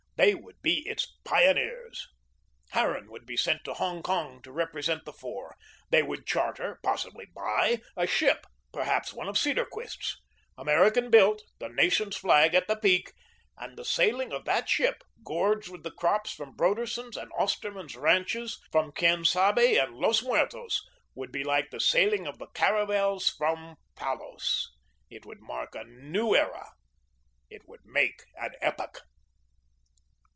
[0.17, 2.07] They would be its pioneers.
[2.73, 5.55] Harran would be sent to Hong Kong to represent the four.
[5.89, 10.21] They would charter probably buy a ship, perhaps one of Cedarquist's,
[10.59, 13.13] American built, the nation's flag at the peak,
[13.57, 18.59] and the sailing of that ship, gorged with the crops from Broderson's and Osterman's ranches,
[18.71, 20.83] from Quien Sabe and Los Muertos,
[21.15, 24.69] would be like the sailing of the caravels from Palos.
[25.09, 26.73] It would mark a new era;
[27.49, 29.01] it would make an epoch.